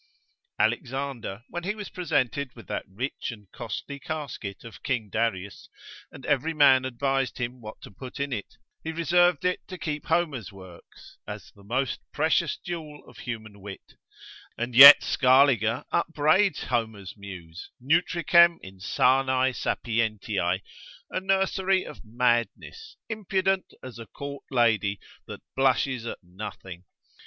Alexander 0.57 1.43
when 1.47 1.63
he 1.63 1.75
was 1.75 1.89
presented 1.89 2.55
with 2.55 2.65
that 2.65 2.85
rich 2.89 3.29
and 3.29 3.51
costly 3.51 3.99
casket 3.99 4.63
of 4.63 4.81
king 4.81 5.09
Darius, 5.11 5.69
and 6.11 6.25
every 6.25 6.55
man 6.55 6.85
advised 6.85 7.37
him 7.37 7.61
what 7.61 7.79
to 7.83 7.91
put 7.91 8.19
in 8.19 8.33
it, 8.33 8.57
he 8.83 8.91
reserved 8.91 9.45
it 9.45 9.59
to 9.67 9.77
keep 9.77 10.07
Homer's 10.07 10.51
works, 10.51 11.19
as 11.27 11.51
the 11.51 11.63
most 11.63 11.99
precious 12.11 12.57
jewel 12.57 13.03
of 13.07 13.19
human 13.19 13.59
wit, 13.61 13.93
and 14.57 14.73
yet 14.73 15.03
Scaliger 15.03 15.85
upbraids 15.91 16.63
Homer's 16.63 17.15
muse, 17.15 17.69
Nutricem 17.79 18.57
insanae 18.63 19.51
sapientiae, 19.53 20.63
a 21.11 21.19
nursery 21.21 21.83
of 21.85 22.01
madness, 22.03 22.97
impudent 23.07 23.75
as 23.83 23.99
a 23.99 24.07
court 24.07 24.45
lady, 24.49 24.99
that 25.27 25.43
blushes 25.55 26.07
at 26.07 26.17
nothing. 26.23 26.85